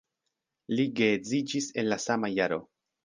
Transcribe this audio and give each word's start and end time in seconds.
Li 0.79 0.85
geedziĝis 0.99 1.67
en 1.83 1.93
la 1.93 1.99
sama 2.07 2.33
jaro. 2.41 2.59